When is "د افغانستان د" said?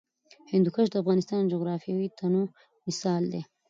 0.91-1.49